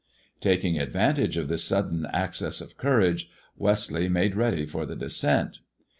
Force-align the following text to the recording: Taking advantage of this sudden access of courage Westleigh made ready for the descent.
Taking 0.39 0.79
advantage 0.79 1.37
of 1.37 1.47
this 1.47 1.63
sudden 1.63 2.07
access 2.11 2.59
of 2.59 2.75
courage 2.75 3.29
Westleigh 3.55 4.09
made 4.09 4.35
ready 4.35 4.65
for 4.65 4.83
the 4.87 4.95
descent. 4.95 5.59